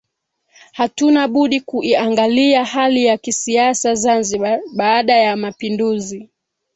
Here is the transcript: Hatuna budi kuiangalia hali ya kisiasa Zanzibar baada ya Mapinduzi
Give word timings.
Hatuna 0.71 1.27
budi 1.27 1.59
kuiangalia 1.61 2.65
hali 2.65 3.05
ya 3.05 3.17
kisiasa 3.17 3.95
Zanzibar 3.95 4.59
baada 4.75 5.17
ya 5.17 5.35
Mapinduzi 5.35 6.29